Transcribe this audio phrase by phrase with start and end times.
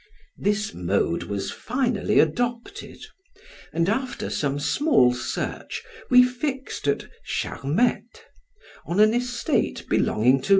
[0.39, 3.05] This mode was finally adopted;
[3.71, 8.21] and after some small search, we fixed at Charmettes,
[8.83, 10.49] on an estate belonging to M.